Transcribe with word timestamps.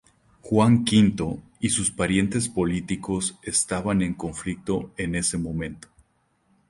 Juan 0.41 0.77
V 0.83 1.39
y 1.59 1.69
sus 1.69 1.91
parientes 1.91 2.49
políticos 2.49 3.37
estaban 3.43 4.01
en 4.01 4.15
conflicto 4.15 4.91
en 4.97 5.13
ese 5.13 5.37
momento. 5.37 5.89